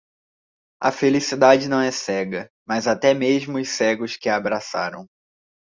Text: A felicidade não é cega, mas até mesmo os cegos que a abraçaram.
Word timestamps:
A 0.81 0.91
felicidade 0.91 1.69
não 1.69 1.79
é 1.79 1.91
cega, 1.91 2.49
mas 2.67 2.87
até 2.87 3.13
mesmo 3.13 3.59
os 3.59 3.69
cegos 3.69 4.17
que 4.17 4.29
a 4.29 4.35
abraçaram. 4.35 5.05